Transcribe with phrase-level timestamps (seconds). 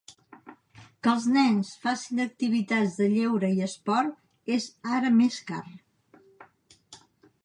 [1.07, 5.63] Que els nens facin activitats de lleure i esport és ara més car.